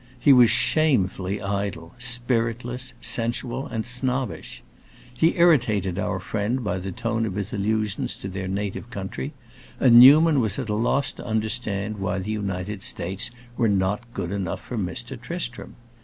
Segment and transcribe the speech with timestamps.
[0.19, 4.63] He was shamefully idle, spiritless, sensual, snobbish.
[5.13, 9.31] He irritated our friend by the tone of his allusions to their native country,
[9.79, 14.31] and Newman was at a loss to understand why the United States were not good
[14.31, 15.21] enough for Mr.
[15.21, 15.75] Tristram.